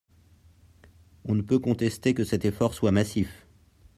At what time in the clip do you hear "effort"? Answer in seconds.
2.43-2.73